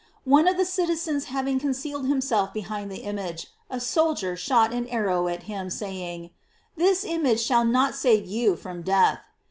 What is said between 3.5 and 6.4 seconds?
a soldier shot an arrow at him, saying: